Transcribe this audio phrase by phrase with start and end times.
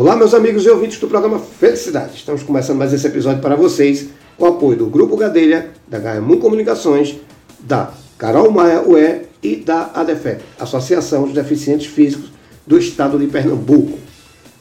[0.00, 2.16] Olá, meus amigos e ouvintes do programa Felicidade.
[2.16, 6.38] Estamos começando mais esse episódio para vocês com o apoio do Grupo Gadelha, da Gaemon
[6.38, 7.18] Comunicações,
[7.58, 12.32] da Carol Maia UE e da ADEFEP, Associação de Deficientes Físicos
[12.66, 13.98] do Estado de Pernambuco.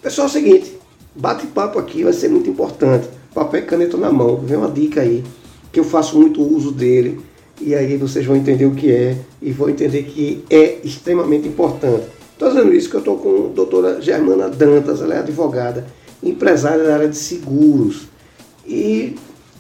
[0.01, 0.77] Pessoal, é o seguinte,
[1.15, 3.07] bate-papo aqui vai ser muito importante.
[3.33, 5.23] Papel e caneta na mão, vem uma dica aí,
[5.71, 7.17] que eu faço muito uso dele,
[7.61, 12.18] e aí vocês vão entender o que é e vão entender que é extremamente importante.
[12.39, 15.85] Estou dizendo isso que eu estou com a doutora Germana Dantas, ela é advogada,
[16.23, 18.07] empresária da área de seguros.
[18.65, 19.17] E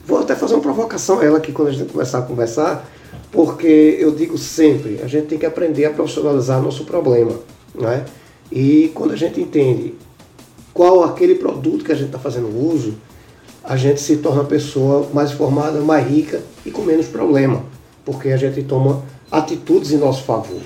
[0.07, 2.89] vou até fazer uma provocação a ela aqui quando a gente começar a conversar,
[3.33, 7.33] porque eu digo sempre, a gente tem que aprender a profissionalizar nosso problema.
[7.75, 8.05] Né?
[8.49, 9.93] E quando a gente entende
[10.73, 12.93] qual aquele produto que a gente está fazendo uso,
[13.61, 17.61] a gente se torna uma pessoa mais informada, mais rica e com menos problema,
[18.05, 20.61] porque a gente toma atitudes em nosso favor.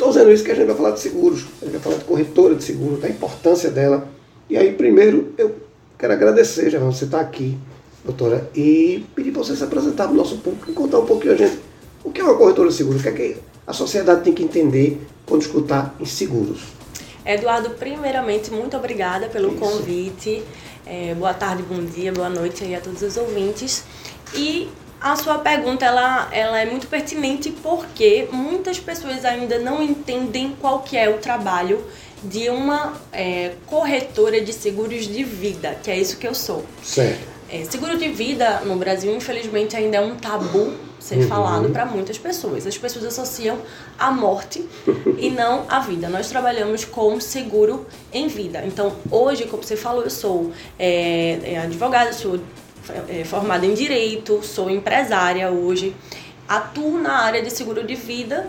[0.00, 2.04] Estou dizendo isso que a gente vai falar de seguros, a gente vai falar de
[2.04, 4.08] corretora de seguros, da importância dela.
[4.48, 5.54] E aí, primeiro, eu
[5.98, 7.58] quero agradecer, já você está aqui,
[8.02, 11.34] doutora, e pedir para você se apresentar para o nosso público e contar um pouquinho
[11.34, 11.58] a gente
[12.02, 14.42] o que é uma corretora de seguros, o que é que a sociedade tem que
[14.42, 16.62] entender quando escutar em seguros.
[17.22, 19.58] Eduardo, primeiramente, muito obrigada pelo isso.
[19.58, 20.42] convite.
[20.86, 23.84] É, boa tarde, bom dia, boa noite aí a todos os ouvintes.
[24.34, 24.66] E
[25.00, 30.80] a sua pergunta ela, ela é muito pertinente porque muitas pessoas ainda não entendem qual
[30.80, 31.82] que é o trabalho
[32.22, 36.64] de uma é, corretora de seguros de vida, que é isso que eu sou.
[36.82, 37.26] Certo.
[37.48, 41.28] É, seguro de vida no Brasil, infelizmente, ainda é um tabu ser uhum.
[41.28, 42.66] falado para muitas pessoas.
[42.66, 43.58] As pessoas associam
[43.98, 44.64] a morte
[45.18, 46.08] e não a vida.
[46.08, 48.62] Nós trabalhamos com seguro em vida.
[48.64, 52.38] Então, hoje, como você falou, eu sou é, é advogada, sou
[53.08, 55.94] é, formada em direito, sou empresária hoje,
[56.48, 58.48] atuo na área de seguro de vida.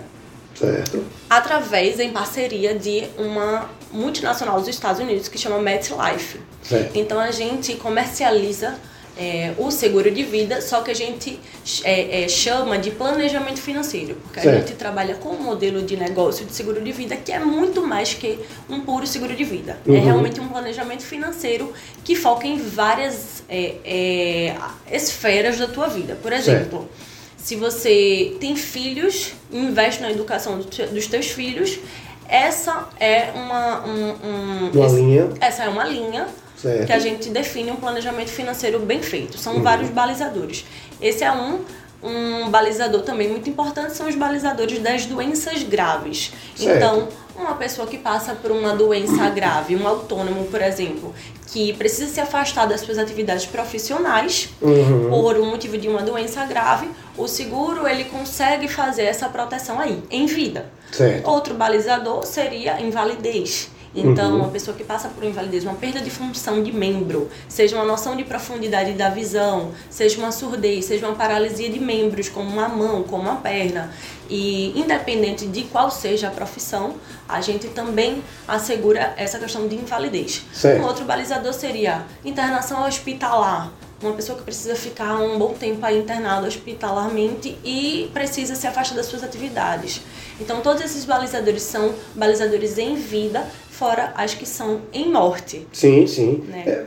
[0.55, 1.03] Certo.
[1.29, 6.39] Através, em parceria de uma multinacional dos Estados Unidos que chama MetLife.
[6.61, 6.95] Certo.
[6.95, 8.77] Então a gente comercializa
[9.17, 11.39] é, o seguro de vida, só que a gente
[11.83, 14.55] é, é, chama de planejamento financeiro, porque certo.
[14.55, 17.85] a gente trabalha com um modelo de negócio de seguro de vida que é muito
[17.85, 18.39] mais que
[18.69, 19.77] um puro seguro de vida.
[19.85, 19.97] É uhum.
[19.97, 21.73] É realmente um planejamento financeiro
[22.03, 24.55] que foca em várias é, é,
[24.91, 26.17] esferas da tua vida.
[26.21, 26.89] Por exemplo, certo.
[27.37, 31.79] se você tem filhos, investe na educação dos teus filhos,
[32.27, 35.29] essa é uma, um, um, uma esse, linha.
[35.41, 36.27] Essa é uma linha
[36.61, 36.85] Certo.
[36.85, 39.37] que a gente define um planejamento financeiro bem feito.
[39.37, 39.63] São uhum.
[39.63, 40.65] vários balizadores.
[41.01, 41.59] Esse é um.
[42.03, 46.33] Um balizador também muito importante são os balizadores das doenças graves.
[46.55, 46.75] Certo.
[46.75, 51.13] Então, uma pessoa que passa por uma doença grave, um autônomo, por exemplo,
[51.51, 55.09] que precisa se afastar das suas atividades profissionais uhum.
[55.11, 60.01] por um motivo de uma doença grave, o seguro ele consegue fazer essa proteção aí,
[60.09, 60.65] em vida.
[60.91, 61.29] Certo.
[61.29, 63.69] Outro balizador seria invalidez.
[63.93, 64.37] Então, uhum.
[64.37, 68.15] uma pessoa que passa por invalidez, uma perda de função de membro, seja uma noção
[68.15, 73.03] de profundidade da visão, seja uma surdez, seja uma paralisia de membros, como uma mão,
[73.03, 73.91] como uma perna,
[74.29, 76.95] e independente de qual seja a profissão,
[77.27, 80.45] a gente também assegura essa questão de invalidez.
[80.53, 80.81] Certo.
[80.81, 85.99] Um outro balizador seria internação hospitalar uma pessoa que precisa ficar um bom tempo aí
[85.99, 90.01] internada hospitalarmente e precisa se afastar das suas atividades.
[90.39, 93.45] Então, todos esses balizadores são balizadores em vida,
[93.81, 95.65] fora as que são em morte.
[95.73, 96.43] Sim, sim.
[96.47, 96.63] Né?
[96.67, 96.85] É,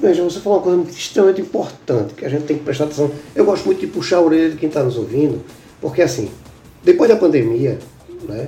[0.00, 3.10] veja, você falou uma coisa extremamente importante, que a gente tem que prestar atenção.
[3.34, 5.42] Eu gosto muito de puxar a orelha de quem está nos ouvindo,
[5.80, 6.30] porque assim,
[6.84, 7.80] depois da pandemia,
[8.28, 8.46] né,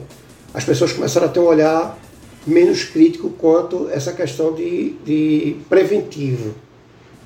[0.54, 1.98] as pessoas começaram a ter um olhar
[2.46, 6.54] menos crítico quanto essa questão de, de preventivo.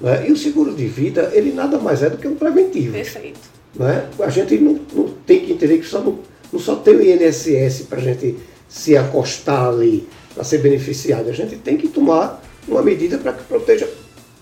[0.00, 0.27] Né?
[0.27, 2.94] E o seguro de vida, ele nada mais é do que um preventivo.
[2.94, 3.41] Perfeito.
[3.75, 4.09] Né?
[4.21, 6.19] A gente não, não tem que entender que só não,
[6.50, 11.28] não só tem o INSS para a gente se acostar ali, para ser beneficiado.
[11.28, 13.88] A gente tem que tomar uma medida para que proteja,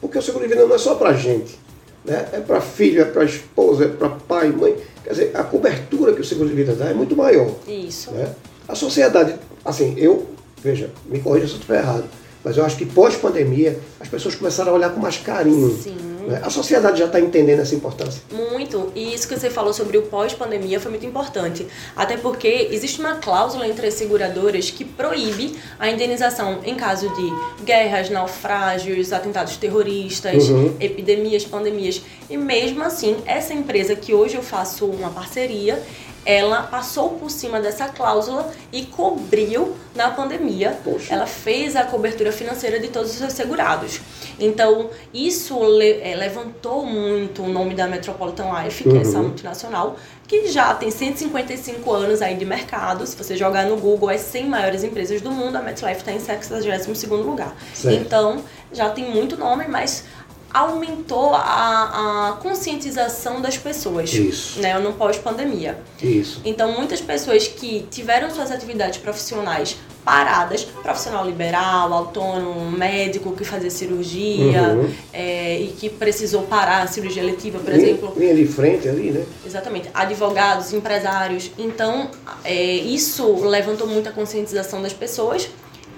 [0.01, 1.59] porque o seguro de vida não é só para a gente.
[2.05, 2.29] Né?
[2.33, 4.75] É para filho, é para esposa, é para pai, mãe.
[5.05, 7.55] Quer dizer, a cobertura que o seguro de vida dá é muito maior.
[7.67, 8.11] Isso.
[8.13, 8.35] Né?
[8.67, 9.35] A sociedade,
[9.65, 10.27] assim, eu,
[10.63, 12.05] veja, me corrija se eu estiver errado,
[12.43, 15.71] mas eu acho que pós-pandemia as pessoas começaram a olhar com mais carinho.
[15.77, 16.10] Sim.
[16.31, 16.41] Né?
[16.43, 18.23] A sociedade já está entendendo essa importância.
[18.33, 18.93] Muito.
[18.95, 21.67] E isso que você falou sobre o pós-pandemia foi muito importante.
[21.97, 27.65] Até porque existe uma cláusula entre as seguradoras que proíbe a indenização em caso de
[27.65, 30.77] guerras, naufrágios, atentados terroristas, uhum.
[30.81, 32.03] epidemias, pandemias.
[32.29, 35.83] E mesmo assim, essa empresa que hoje eu faço uma parceria,
[36.25, 40.79] ela passou por cima dessa cláusula e cobriu na pandemia.
[40.85, 41.13] Poxa.
[41.15, 44.01] Ela fez a cobertura financeira de todos os seus segurados.
[44.39, 49.25] Então, isso le é, levantou muito o nome da Metropolitan Life, que é essa Uhum.
[49.29, 49.97] multinacional,
[50.27, 53.07] que já tem 155 anos aí de mercado.
[53.07, 56.19] Se você jogar no Google as 100 maiores empresas do mundo, a MetLife está em
[56.21, 57.55] 62º lugar.
[57.75, 57.97] Certo.
[58.01, 58.43] Então,
[58.73, 60.05] já tem muito nome, mas
[60.53, 64.13] aumentou a, a conscientização das pessoas.
[64.13, 64.61] Isso.
[64.61, 65.79] Né, no pós-pandemia.
[66.03, 66.41] Isso.
[66.45, 73.71] Então, muitas pessoas que tiveram suas atividades profissionais paradas, profissional liberal, autônomo, médico que fazia
[73.71, 74.91] cirurgia Uhum.
[75.13, 78.15] é, e que precisou parar a cirurgia letiva, por Linha- exemplo.
[78.17, 79.25] Linha de frente ali, né?
[79.45, 79.91] Exatamente.
[79.93, 81.51] Advogados, empresários.
[81.59, 82.11] Então,
[82.43, 85.49] é, isso levantou muita conscientização das pessoas.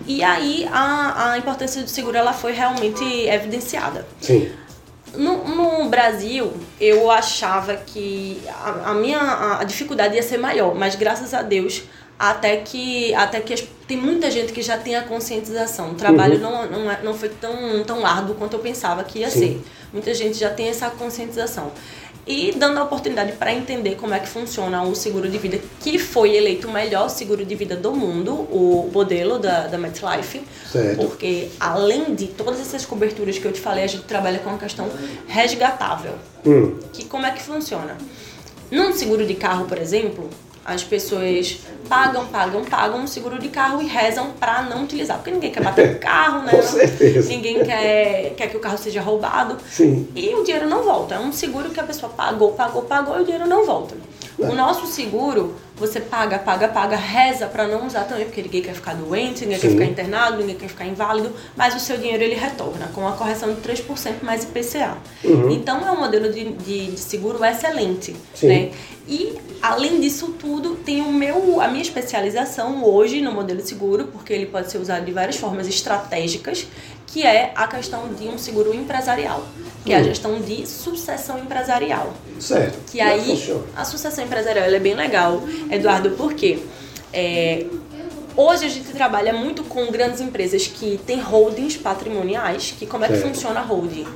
[0.06, 4.06] E aí, a, a importância do seguro ela foi realmente evidenciada.
[4.20, 4.50] Sim.
[5.14, 10.94] No, no Brasil, eu achava que a, a minha a dificuldade ia ser maior, mas
[10.94, 11.82] graças a Deus,
[12.18, 15.90] até que, até que as- tem muita gente que já tem a conscientização.
[15.90, 19.28] O trabalho não, não, é- não foi tão, tão árduo quanto eu pensava que ia
[19.30, 19.38] Sim.
[19.38, 19.64] ser.
[19.92, 21.70] Muita gente já tem essa conscientização.
[22.24, 25.98] E dando a oportunidade para entender como é que funciona o seguro de vida, que
[25.98, 30.42] foi eleito o melhor seguro de vida do mundo, o modelo da, da MetLife.
[30.70, 30.98] Certo.
[30.98, 34.58] Porque além de todas essas coberturas que eu te falei, a gente trabalha com a
[34.58, 34.88] questão
[35.26, 36.14] resgatável.
[36.46, 36.78] Hum.
[36.92, 37.96] Que como é que funciona?
[38.70, 40.30] Num seguro de carro, por exemplo,
[40.64, 45.19] as pessoas pagam, pagam, pagam um seguro de carro e rezam para não utilizar.
[45.19, 46.53] Porque ninguém quer bater no carro, né?
[46.53, 47.29] Com certeza.
[47.29, 49.56] Ninguém quer, quer que o carro seja roubado.
[49.69, 50.09] Sim.
[50.14, 51.17] E o dinheiro não volta.
[51.17, 53.97] É um seguro que a pessoa pagou, pagou, pagou e o dinheiro não volta.
[54.41, 54.47] É.
[54.47, 58.75] O nosso seguro, você paga, paga, paga, reza para não usar também, porque ninguém quer
[58.75, 59.69] ficar doente, ninguém Sim.
[59.69, 63.12] quer ficar internado, ninguém quer ficar inválido, mas o seu dinheiro ele retorna com a
[63.12, 64.96] correção de 3% mais IPCA.
[65.25, 65.50] Uhum.
[65.50, 68.14] Então é um modelo de, de, de seguro excelente.
[68.32, 68.49] Sim.
[68.49, 68.70] Né?
[69.08, 74.06] E além disso tudo, tem o meu, a minha especialização hoje no modelo de seguro,
[74.12, 76.67] porque ele pode ser usado de várias formas estratégicas,
[77.06, 79.44] que é a questão de um seguro empresarial,
[79.84, 80.04] que é a Hum.
[80.04, 82.12] gestão de sucessão empresarial.
[82.40, 82.90] Certo.
[82.90, 83.64] Que é aí funciona?
[83.76, 86.60] a sucessão empresarial é bem legal, Eduardo, porque
[87.12, 87.66] é,
[88.37, 93.08] hoje a gente trabalha muito com grandes empresas que têm holdings patrimoniais, que como é
[93.08, 93.28] que Certo.
[93.28, 94.06] funciona a holding?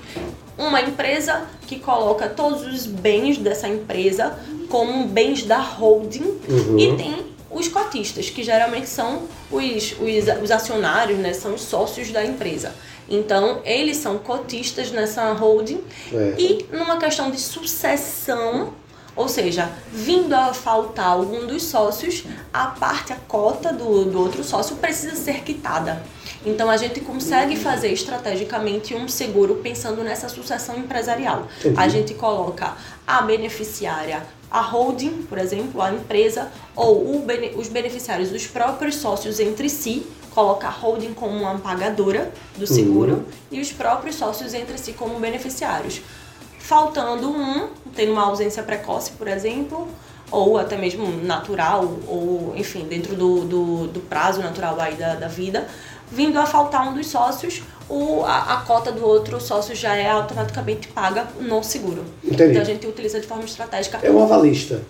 [0.57, 4.39] Uma empresa que coloca todos os bens dessa empresa
[4.71, 6.79] como bens da holding Uhum.
[6.79, 12.11] e tem os cotistas, que geralmente são os, os, os acionários, né, são os sócios
[12.11, 12.73] da empresa.
[13.09, 16.41] Então, eles são cotistas nessa holding Certo.
[16.41, 18.73] e numa questão de sucessão,
[19.15, 24.43] ou seja, vindo a faltar algum dos sócios, a parte, a cota do, do outro
[24.43, 26.03] sócio precisa ser quitada.
[26.45, 31.49] Então a gente consegue fazer estrategicamente um seguro pensando nessa sucessão empresarial.
[31.59, 31.79] Entendi.
[31.79, 32.77] A gente coloca
[33.07, 34.23] a beneficiária,
[34.59, 40.07] a holding, por exemplo, a empresa, ou bene- os beneficiários, os próprios sócios entre si,
[40.35, 45.19] coloca a holding como uma pagadora do seguro e os próprios sócios entre si como
[45.19, 46.01] beneficiários.
[46.59, 49.87] Faltando um, tendo uma ausência precoce, por exemplo,
[50.31, 55.29] ou até mesmo natural, ou enfim, dentro do, do, do prazo natural aí da, da
[55.29, 55.69] vida,
[56.11, 60.11] vindo a faltar um dos sócios, o, a, a cota do outro sócio já é
[60.11, 62.05] automaticamente paga no seguro.
[62.25, 62.51] Entendi.
[62.51, 63.99] Então a gente utiliza de forma estratégica.
[64.03, 64.83] É um avalista.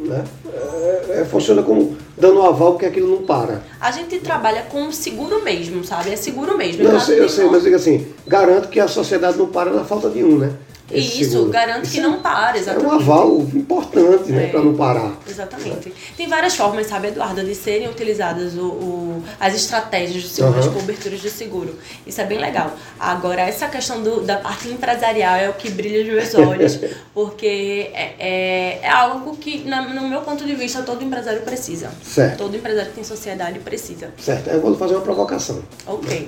[0.00, 0.24] Né?
[0.46, 3.62] É, é, funciona como dando um aval porque aquilo não para.
[3.80, 6.10] A gente trabalha com seguro mesmo, sabe?
[6.10, 6.84] É seguro mesmo.
[6.84, 9.70] Não, eu Caso sei, eu sei, mas diga assim, garanto que a sociedade não para
[9.70, 10.52] na falta de um, né?
[10.90, 11.50] Esse Isso, seguro.
[11.50, 12.86] garanto que não para, É exatamente.
[12.88, 14.44] um aval importante, né?
[14.44, 14.46] É.
[14.48, 15.12] Para não parar.
[15.28, 15.92] Exatamente.
[16.16, 20.66] Tem várias formas, sabe, Eduardo, de serem utilizadas o, o- as estratégias do seguro, Aham.
[20.66, 21.78] as coberturas de seguro.
[22.06, 22.72] Isso é bem legal.
[22.98, 26.78] Agora, essa questão do- da parte empresarial é o que brilha os meus olhos,
[27.12, 31.90] porque é, é, é algo que, no meu ponto de vista, todo empresário precisa.
[32.02, 32.38] Certo.
[32.38, 34.14] Todo empresário que tem sociedade precisa.
[34.18, 34.48] Certo.
[34.48, 35.62] Eu vou fazer uma provocação.
[35.86, 36.26] Ok.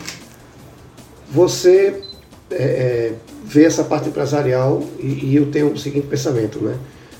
[1.30, 2.02] Você
[2.50, 3.12] é, é,
[3.44, 6.76] vê essa parte empresarial e, e eu tenho o seguinte pensamento, né?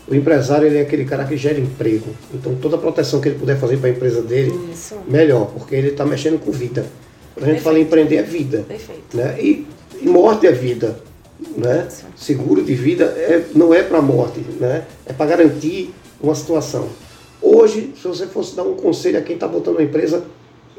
[0.08, 2.08] O empresário ele é aquele cara que gera emprego.
[2.34, 4.96] Então toda a proteção que ele puder fazer para a empresa dele, Isso.
[5.06, 6.84] melhor, porque ele está mexendo com vida.
[7.34, 8.64] Quando a gente fala em empreender é vida.
[8.66, 9.16] Perfeito.
[9.16, 9.37] Né?
[9.40, 9.66] E,
[10.02, 10.96] e morte é vida.
[11.56, 11.87] Né?
[11.88, 12.04] Isso.
[12.16, 14.84] Seguro de vida é, não é para morte, né?
[15.06, 16.88] é para garantir uma situação.
[17.40, 20.25] Hoje, se você fosse dar um conselho a quem está botando uma empresa,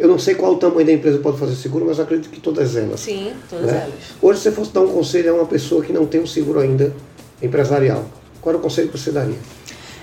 [0.01, 2.75] eu não sei qual o tamanho da empresa pode fazer seguro, mas acredito que todas
[2.75, 3.00] elas.
[3.01, 3.84] Sim, todas né?
[3.84, 3.93] elas.
[4.20, 6.60] Hoje, se você fosse dar um conselho a uma pessoa que não tem um seguro
[6.60, 6.91] ainda
[7.39, 8.03] empresarial,
[8.41, 9.38] qual era o conselho que você daria?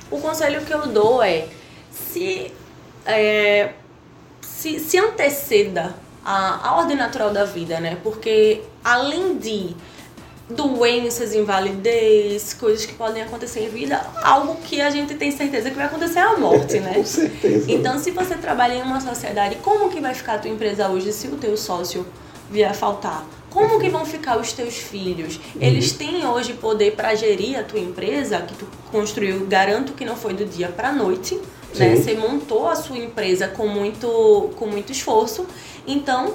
[0.09, 1.49] O conselho que eu dou é
[1.91, 2.53] se,
[3.05, 3.73] é,
[4.41, 7.99] se, se anteceda a, a ordem natural da vida, né?
[8.05, 9.75] Porque além de
[10.49, 15.77] doenças, invalidez, coisas que podem acontecer em vida, algo que a gente tem certeza que
[15.77, 16.95] vai acontecer é a morte, né?
[16.95, 17.71] Com certeza.
[17.71, 21.13] Então, se você trabalha em uma sociedade, como que vai ficar a tua empresa hoje
[21.13, 22.07] se o teu sócio
[22.51, 23.25] vier a faltar?
[23.51, 25.41] Como que vão ficar os teus filhos?
[25.59, 25.97] Eles Uhum.
[25.99, 30.35] têm hoje poder para gerir a tua empresa que tu construiu, garanto que não foi
[30.35, 31.39] do dia para noite,
[31.75, 31.97] né?
[31.97, 35.47] Você montou a sua empresa com muito com muito esforço.
[35.87, 36.35] Então,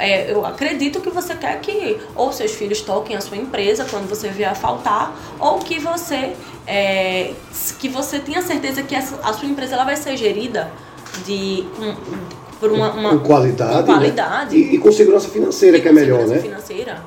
[0.00, 4.08] é, eu acredito que você quer que ou seus filhos toquem a sua empresa quando
[4.08, 6.32] você vier a faltar, ou que você
[6.66, 7.32] é,
[7.78, 10.70] que você tenha certeza que essa, a sua empresa ela vai ser gerida
[11.26, 11.94] de com-
[12.58, 14.56] por uma, uma com qualidade, com qualidade.
[14.56, 14.62] né?
[14.72, 16.48] e, e com segurança financeira, e que é melhor, segurança né?
[16.48, 17.02] financeira.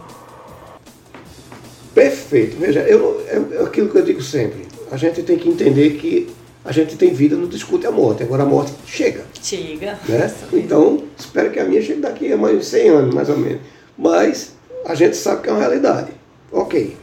[1.94, 2.58] Perfeito.
[2.58, 4.66] Veja, eu, é aquilo que eu digo sempre.
[4.92, 6.28] A gente tem que entender que
[6.66, 8.24] a gente tem vida, não discute a morte.
[8.24, 9.26] Agora a morte chega.
[9.42, 10.00] Chega.
[10.08, 10.34] Né?
[10.54, 13.62] Então, espero que a minha chegue daqui a mais de 100 anos, mais ou menos.
[13.98, 14.54] Mas
[14.86, 16.12] a gente sabe que é uma realidade.
[16.52, 16.96] Ok.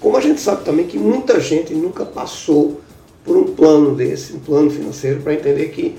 [0.00, 2.80] Como a gente sabe também que muita gente nunca passou
[3.24, 5.96] por um plano desse, um plano financeiro, para entender que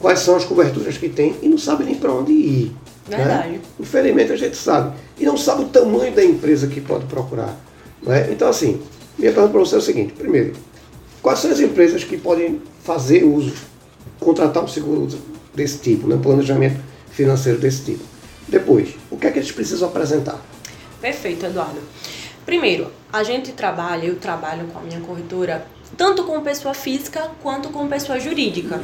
[0.00, 2.72] quais são as coberturas que tem e não sabe nem para onde ir.
[3.08, 3.16] né?
[3.16, 3.60] Verdade.
[3.80, 4.96] Infelizmente a gente sabe.
[5.18, 7.58] E não sabe o tamanho da empresa que pode procurar.
[8.02, 8.28] né?
[8.30, 8.80] Então, assim,
[9.18, 10.52] minha pergunta para você é o seguinte: primeiro,
[11.22, 13.54] quais são as empresas que podem fazer uso,
[14.20, 15.08] contratar um seguro
[15.54, 16.18] desse tipo, né?
[16.22, 18.04] planejamento financeiro desse tipo?
[18.46, 20.40] Depois, o que é que eles precisam apresentar?
[21.00, 21.80] Perfeito, Eduardo.
[22.46, 27.68] Primeiro, a gente trabalha, eu trabalho com a minha corretora, tanto com pessoa física quanto
[27.68, 28.80] com pessoa jurídica,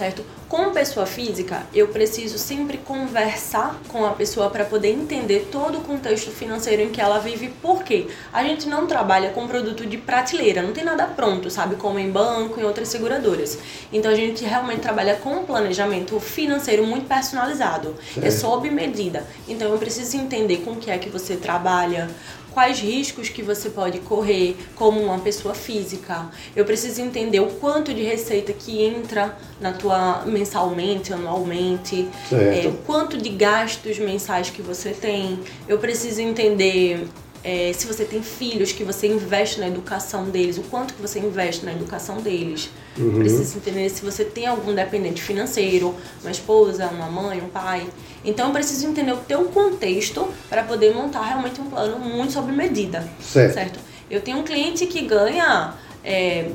[0.00, 0.24] certo?
[0.48, 5.80] Com pessoa física, eu preciso sempre conversar com a pessoa para poder entender todo o
[5.82, 10.62] contexto financeiro em que ela vive, porque a gente não trabalha com produto de prateleira,
[10.62, 11.76] não tem nada pronto, sabe?
[11.76, 13.58] Como em banco e outras seguradoras.
[13.92, 19.26] Então a gente realmente trabalha com um planejamento financeiro muito personalizado, é sob medida.
[19.46, 22.08] Então eu preciso entender com o que é que você trabalha,
[22.52, 26.28] quais riscos que você pode correr como uma pessoa física.
[26.54, 29.89] Eu preciso entender o quanto de receita que entra na tua
[30.26, 32.68] mensalmente, anualmente, Certo.
[32.68, 35.40] é, quanto de gastos mensais que você tem.
[35.68, 37.06] Eu preciso entender
[37.42, 41.18] é, se você tem filhos, que você investe na educação deles, o quanto que você
[41.18, 42.70] investe na educação deles.
[42.94, 47.86] Preciso entender se você tem algum dependente financeiro, uma esposa, uma mãe, um pai.
[48.24, 52.52] Então eu preciso entender o teu contexto para poder montar realmente um plano muito sob
[52.52, 53.08] medida.
[53.20, 53.78] Certo.
[54.10, 56.48] Eu tenho um cliente que ganha é,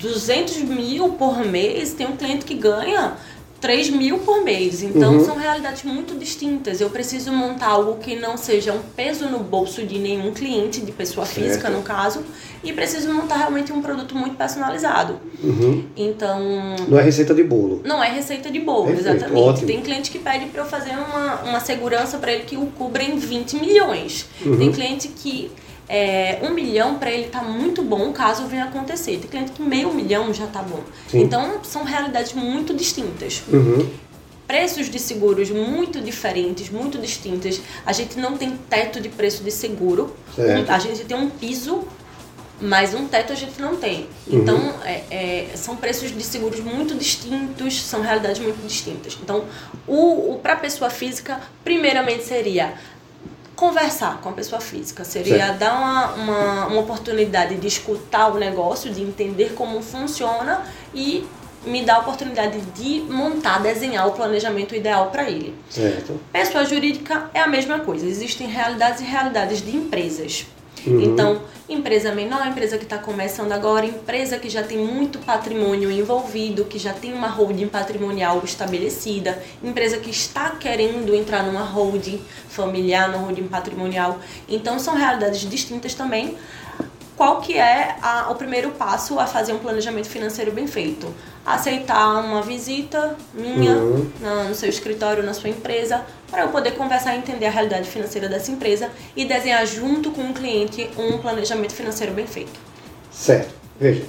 [0.00, 3.14] 200 mil por mês, tem um cliente que ganha
[3.60, 4.82] 3 mil por mês.
[4.82, 5.24] Então Uhum.
[5.24, 6.80] são realidades muito distintas.
[6.80, 10.90] Eu preciso montar algo que não seja um peso no bolso de nenhum cliente, de
[10.90, 11.44] pessoa Certo.
[11.46, 12.24] física no caso,
[12.64, 15.20] e preciso montar realmente um produto muito personalizado.
[15.42, 15.84] Uhum.
[15.96, 16.40] Então,
[16.88, 17.82] Não é receita de bolo.
[17.84, 19.40] não é receita de bolo, Perfeito, exatamente.
[19.44, 19.66] ótimo.
[19.68, 23.02] Tem cliente que pede para eu fazer uma, uma segurança para ele que o cubra
[23.04, 24.26] em 20 milhões.
[24.44, 24.58] Uhum.
[24.58, 25.52] Tem cliente que
[25.88, 29.18] é, um milhão para ele tá muito bom caso venha acontecer.
[29.18, 30.80] Tem cliente que meio milhão já tá bom.
[31.08, 31.22] Sim.
[31.22, 33.42] Então são realidades muito distintas.
[33.52, 33.88] Uhum.
[34.46, 37.60] Preços de seguros muito diferentes, muito distintas.
[37.86, 40.14] A gente não tem teto de preço de seguro.
[40.34, 40.70] Certo.
[40.70, 41.86] A gente tem um piso
[42.62, 44.06] mas um teto a gente não tem.
[44.26, 44.38] Uhum.
[44.38, 49.18] Então, é, é, são preços de seguros muito distintos, são realidades muito distintas.
[49.20, 49.44] Então,
[49.86, 52.74] o, o para pessoa física, primeiramente seria
[53.62, 55.58] conversar com a pessoa física, seria Certo.
[55.58, 61.24] dar uma, uma, uma oportunidade de escutar o negócio, de entender como funciona e
[61.64, 65.54] me dar a oportunidade de montar, desenhar o planejamento ideal para ele.
[65.70, 66.20] Certo.
[66.32, 68.04] Pessoa jurídica é a mesma coisa.
[68.04, 70.44] Existem realidades e realidades de empresas.
[70.86, 71.00] Uhum.
[71.00, 76.64] Então, empresa menor, empresa que está começando agora, empresa que já tem muito patrimônio envolvido,
[76.64, 83.10] que já tem uma holding patrimonial estabelecida, empresa que está querendo entrar numa holding familiar,
[83.10, 84.18] numa holding patrimonial.
[84.48, 86.36] Então, são realidades distintas também.
[87.16, 91.06] Qual que é a- o primeiro passo a fazer um planejamento financeiro bem feito?
[91.44, 94.06] Aceitar uma visita minha Uhum.
[94.20, 97.88] na- no seu escritório, na sua empresa, para eu poder conversar e entender a realidade
[97.88, 102.58] financeira dessa empresa e desenhar junto com o cliente um planejamento financeiro bem feito.
[103.10, 103.52] Certo.
[103.78, 104.04] Veja.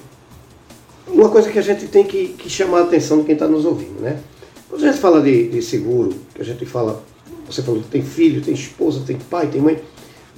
[1.07, 3.65] Uma coisa que a gente tem que, que chamar a atenção de quem está nos
[3.65, 4.19] ouvindo, né?
[4.69, 7.03] Quando a gente fala de, de seguro, que a gente fala,
[7.45, 9.79] você falou que tem filho, tem esposa, tem pai, tem mãe,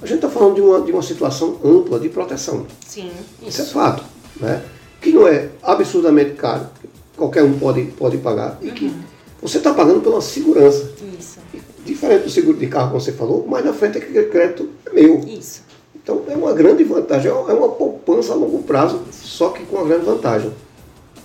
[0.02, 2.66] a gente está falando de uma, de uma situação ampla de proteção.
[2.86, 3.10] Sim,
[3.46, 3.72] Isso é isso.
[3.72, 4.02] fato,
[4.40, 4.62] né?
[5.00, 8.92] Que não é absurdamente caro, que qualquer um pode, pode pagar, e que
[9.40, 10.90] você está pagando pela segurança.
[11.18, 11.38] Isso.
[11.84, 14.68] Diferente do seguro de carro, como você falou, mais na frente é que o crédito
[14.86, 15.20] é meu.
[15.20, 15.62] Isso.
[15.94, 19.86] Então é uma grande vantagem, é uma poupança a longo prazo, só que com uma
[19.86, 20.52] grande vantagem.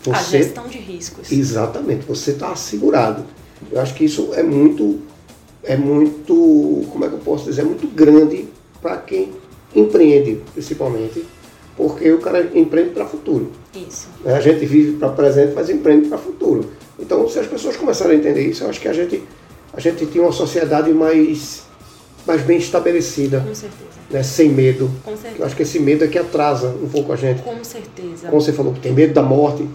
[0.10, 1.32] A Você, gestão de riscos.
[1.32, 3.24] exatamente, você está assegurado.
[3.72, 5.00] Eu acho que isso é muito,
[5.64, 8.48] é muito, como é que eu posso dizer, é muito grande
[8.82, 9.32] para quem
[9.76, 11.26] empreende principalmente,
[11.78, 13.52] porque o cara empreende para futuro.
[13.76, 14.08] Isso.
[14.24, 14.34] Né?
[14.34, 16.72] A gente vive para presente, mas empreende para futuro.
[17.00, 19.24] Então, se as pessoas começarem a entender isso, eu acho que a gente,
[19.74, 21.64] a gente tem uma sociedade mais,
[22.28, 23.40] mais bem estabelecida.
[23.40, 23.92] Com certeza.
[24.10, 24.24] Né?
[24.24, 24.92] Sem medo.
[25.04, 25.36] Com certeza.
[25.40, 27.42] Eu acho que esse medo é que atrasa um pouco a gente.
[27.42, 28.28] Com certeza.
[28.28, 29.68] Como você falou, tem medo da morte.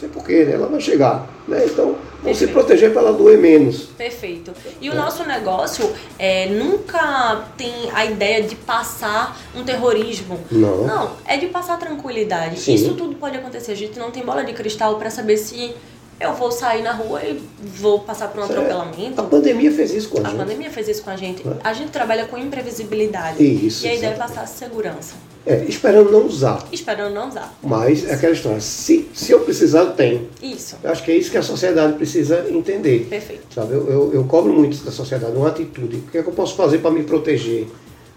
[0.00, 0.52] Não sei porquê, né?
[0.54, 1.28] Ela vai chegar.
[1.46, 1.66] Né?
[1.66, 3.82] Então, vamos se proteger para ela doer menos.
[3.98, 4.52] Perfeito.
[4.80, 10.40] E o nosso negócio é, nunca tem a ideia de passar um terrorismo.
[10.50, 10.86] Não.
[10.86, 12.58] Não, é de passar tranquilidade.
[12.58, 12.74] Sim.
[12.74, 13.72] Isso tudo pode acontecer.
[13.72, 15.74] A gente não tem bola de cristal para saber se
[16.18, 17.42] eu vou sair na rua e
[17.78, 18.46] vou passar por um É.
[18.46, 19.22] A atropelamento.
[19.24, 20.38] pandemia fez isso com a A gente.
[20.38, 21.46] pandemia fez isso com a gente.
[21.46, 21.52] É.
[21.62, 23.42] A gente trabalha com imprevisibilidade.
[23.42, 25.14] Isso, e a ideia é passar segurança.
[25.46, 26.66] É, esperando não usar.
[26.70, 27.56] Esperando não usar.
[27.62, 28.60] Mas é aquela história.
[28.60, 30.28] Se, se eu precisar, eu tenho.
[30.42, 30.76] Isso.
[30.82, 33.06] Eu acho que é isso que a sociedade precisa entender.
[33.08, 33.54] Perfeito.
[33.54, 33.72] Sabe?
[33.72, 35.96] Eu, eu, eu cobro muito da sociedade, uma atitude.
[35.96, 37.66] O que é que eu posso fazer para me proteger?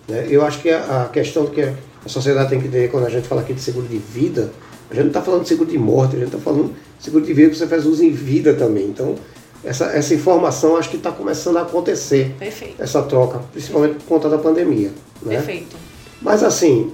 [0.07, 0.27] Né?
[0.29, 3.27] Eu acho que a, a questão que a sociedade tem que entender quando a gente
[3.27, 4.51] fala aqui de seguro de vida,
[4.91, 7.25] a gente não está falando de seguro de morte, a gente está falando de seguro
[7.25, 8.85] de vida que você faz uso em vida também.
[8.85, 9.15] Então,
[9.63, 12.81] essa, essa informação acho que está começando a acontecer, Perfeito.
[12.83, 14.91] essa troca, principalmente por conta da pandemia.
[15.21, 15.37] Né?
[15.37, 15.77] Perfeito.
[16.21, 16.91] Mas assim,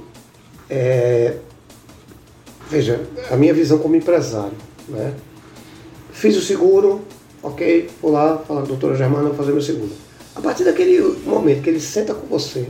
[0.69, 1.35] é,
[2.69, 4.57] veja, a minha visão como empresário,
[4.87, 5.13] né?
[6.11, 7.01] Fiz o seguro,
[7.41, 9.91] ok, vou lá, falar, doutora Germana, vou fazer meu seguro.
[10.35, 12.67] A partir daquele momento que ele senta com você,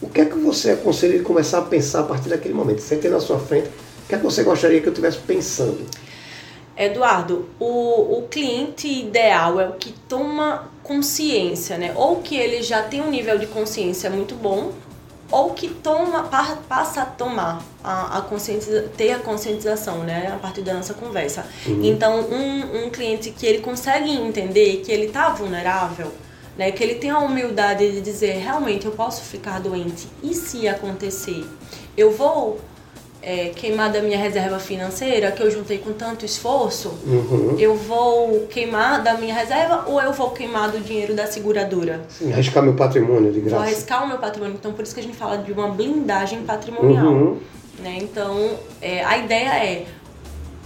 [0.00, 2.80] o que é que você aconselha ele começar a pensar a partir daquele momento?
[2.80, 5.80] Sentei na sua frente, o que é que você gostaria que eu estivesse pensando?
[6.76, 11.92] Eduardo, o, o cliente ideal é o que toma consciência, né?
[11.94, 14.72] Ou que ele já tem um nível de consciência muito bom,
[15.32, 20.30] ou que toma, pa- passa a tomar a, a conscientiza, ter a conscientização, né?
[20.32, 21.44] A partir da nossa conversa.
[21.66, 26.12] Então, um, um cliente que ele consegue entender que ele tá vulnerável,
[26.56, 26.70] né?
[26.70, 30.06] Que ele tem a humildade de dizer, realmente eu posso ficar doente.
[30.22, 31.44] E se acontecer?
[31.96, 32.60] Eu vou
[33.22, 36.92] é, queimar da minha reserva financeira que eu juntei com tanto esforço?
[37.06, 37.56] Uhum.
[37.58, 42.02] Eu vou queimar da minha reserva ou eu vou queimar do dinheiro da seguradora?
[42.08, 43.64] Sim, arriscar meu patrimônio de Vou graça.
[43.64, 44.56] arriscar o meu patrimônio.
[44.58, 47.06] Então, por isso que a gente fala de uma blindagem patrimonial.
[47.06, 47.38] Uhum.
[47.78, 47.98] Né?
[48.02, 49.86] Então, é, a ideia é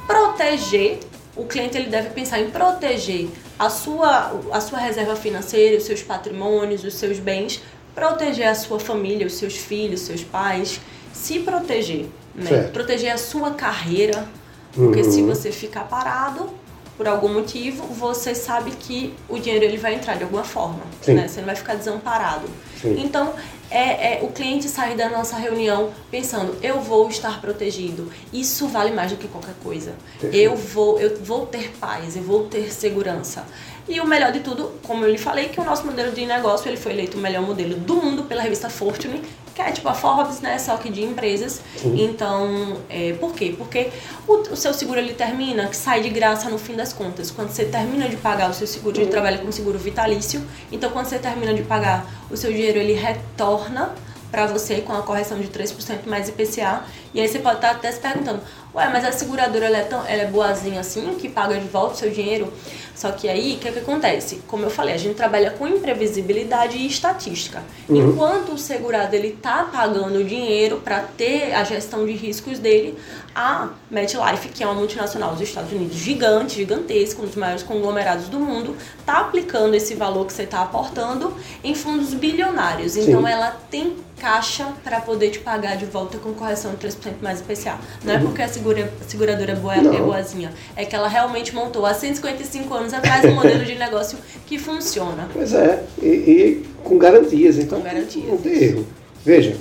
[0.06, 1.00] proteger.
[1.36, 6.02] O cliente ele deve pensar em proteger a sua, a sua reserva financeira, os seus
[6.02, 7.62] patrimônios, os seus bens,
[7.94, 10.80] proteger a sua família, os seus filhos, seus pais,
[11.12, 12.06] se proteger.
[12.36, 12.64] Né?
[12.72, 14.26] Proteger a sua carreira,
[14.74, 15.10] porque Uhum.
[15.12, 16.48] se você ficar parado
[16.96, 20.80] por algum motivo, você sabe que o dinheiro ele vai entrar de alguma forma.
[21.06, 21.28] Né?
[21.28, 22.46] Você não vai ficar desamparado.
[22.80, 22.98] Sim.
[23.02, 23.34] Então,
[23.70, 28.10] é, é o cliente sair da nossa reunião pensando, eu vou estar protegido.
[28.32, 29.94] Isso vale mais do que qualquer coisa.
[30.20, 30.36] Perfeito.
[30.36, 33.44] Eu vou, eu vou ter paz, eu vou ter segurança.
[33.88, 36.68] E o melhor de tudo, como eu lhe falei, que o nosso modelo de negócio
[36.68, 39.20] ele foi eleito o melhor modelo do mundo pela revista Fortune,
[39.56, 40.58] que é tipo a Forbes, né?
[40.58, 41.62] Só que de empresas.
[41.82, 43.54] Então, é, por quê?
[43.56, 43.90] Porque
[44.28, 47.30] o, o seu seguro ele termina, que sai de graça no fim das contas.
[47.30, 50.46] Quando você termina de pagar o seu seguro, gente trabalha com seguro vitalício.
[50.70, 53.94] Então, quando você termina de pagar, o seu dinheiro ele retorna
[54.30, 56.84] para você com a correção de 3% mais IPCA.
[57.14, 58.42] E aí você pode estar até se perguntando,
[58.76, 61.94] ué, mas a seguradora ela é, tão, ela é boazinha assim, que paga de volta
[61.94, 62.52] o seu dinheiro?
[62.94, 64.42] Só que aí, o que, que acontece?
[64.46, 67.62] Como eu falei, a gente trabalha com imprevisibilidade e estatística.
[67.88, 72.98] Enquanto o segurado ele tá pagando o dinheiro para ter a gestão de riscos dele,
[73.34, 78.28] a MetLife, que é uma multinacional dos Estados Unidos gigante, gigantesca, um dos maiores conglomerados
[78.28, 82.96] do mundo, tá aplicando esse valor que você está aportando em fundos bilionários.
[82.96, 83.28] Então Sim.
[83.28, 87.78] ela tem caixa para poder te pagar de volta com correção de 3% mais IPCA.
[88.02, 91.94] Não é porque a, segura, seguradora boa, é boazinha, é que ela realmente montou há
[91.94, 95.28] 155 anos atrás um modelo de negócio que funciona.
[95.32, 98.26] Pois é, e, e com garantias, então Com garantias.
[98.26, 98.86] não tem erro.
[99.24, 99.56] Veja,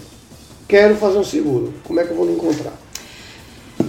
[0.68, 2.74] quero fazer um seguro, como é que eu vou lhe encontrar?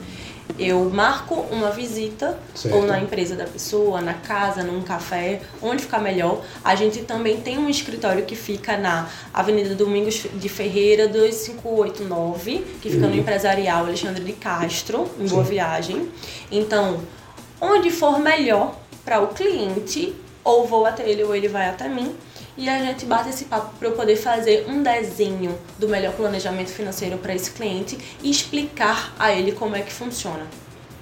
[0.60, 2.76] eu marco uma visita, Certo.
[2.76, 6.42] ou na empresa da pessoa, na casa, num café, onde ficar melhor.
[6.64, 12.90] A gente também tem um escritório que fica na Avenida Domingos de Ferreira 2589, que
[12.90, 16.10] fica no Empresarial Alexandre de Castro, em Boa Viagem.
[16.52, 17.00] Então,
[17.60, 22.16] onde for melhor para o cliente, ou vou até ele ou ele vai até mim,
[22.58, 26.70] e a gente bate esse papo para eu poder fazer um desenho do melhor planejamento
[26.70, 30.46] financeiro para esse cliente e explicar a ele como é que funciona.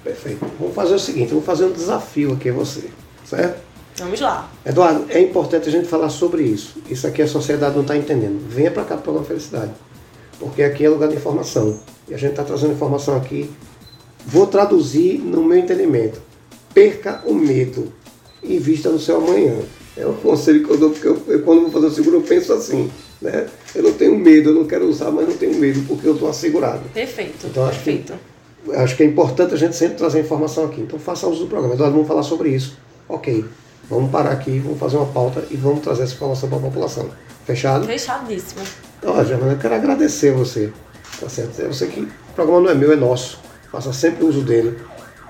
[0.02, 0.46] Perfeito.
[0.58, 2.88] Vamos fazer o seguinte, vou fazer um desafio aqui a você,
[3.24, 3.70] certo?
[3.96, 4.50] Vamos lá.
[4.64, 6.78] Eduardo, é importante a gente falar sobre isso.
[6.88, 8.40] Isso aqui a sociedade não está entendendo.
[8.48, 9.72] Venha para cá para a Felicidade.
[10.38, 11.78] Porque aqui é lugar de informação.
[12.08, 13.50] E a gente está trazendo informação aqui.
[14.24, 16.20] Vou traduzir no meu entendimento.
[16.72, 17.92] Perca o medo
[18.42, 19.58] e vista no seu amanhã.
[19.96, 22.22] É o conselho que eu dou, porque eu, eu, quando vou fazer o seguro eu
[22.22, 22.90] penso assim.
[23.20, 23.46] Né?
[23.74, 26.28] Eu não tenho medo, eu não quero usar, mas não tenho medo, porque eu estou
[26.28, 26.82] assegurado.
[26.94, 27.46] Perfeito.
[27.46, 28.14] Então, acho perfeito.
[28.64, 30.80] Que, acho que é importante a gente sempre trazer informação aqui.
[30.80, 31.74] Então faça uso do programa.
[31.74, 32.78] Eduardo, vamos falar sobre isso.
[33.08, 33.44] Ok.
[33.88, 37.10] Vamos parar aqui, vamos fazer uma pauta e vamos trazer essa informação para a população.
[37.44, 37.84] Fechado?
[37.84, 38.60] Fechadíssimo.
[39.04, 40.72] Ó, Germana, eu quero agradecer você.
[41.18, 41.58] Tá certo?
[41.60, 43.40] Eu sei que o programa não é meu, é nosso.
[43.70, 44.78] Faça sempre uso dele.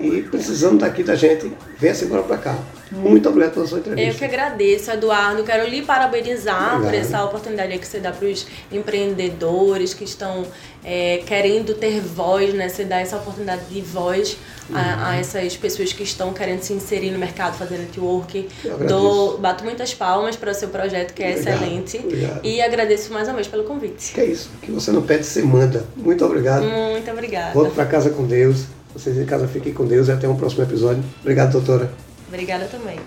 [0.01, 2.57] E precisando daqui da gente, venha-se embora para cá.
[2.91, 4.11] Muito obrigado pela sua entrevista.
[4.11, 5.43] Eu que agradeço, Eduardo.
[5.43, 6.91] Quero lhe parabenizar Obrigado.
[6.91, 10.45] por essa oportunidade que você dá para os empreendedores que estão
[10.83, 12.67] é, querendo ter voz, né?
[12.67, 14.37] Você dá essa oportunidade de voz
[14.69, 14.75] uhum.
[14.75, 18.49] a, a, essas pessoas que estão querendo se inserir no mercado, fazendo network.
[18.87, 21.55] Dou, bato muitas palmas para o seu projeto, que é obrigado.
[21.55, 21.97] excelente.
[21.97, 22.39] Obrigado.
[22.43, 24.13] E agradeço mais uma vez pelo convite.
[24.13, 24.49] Que é isso.
[24.61, 25.85] que você não pede, você manda.
[25.95, 26.65] Muito obrigado.
[26.65, 27.53] Muito obrigada.
[27.53, 28.65] Volto para casa com Deus.
[28.93, 31.03] Vocês em casa fiquem com Deus e até um próximo episódio.
[31.21, 31.91] Obrigado, doutora.
[32.27, 32.99] Obrigada também.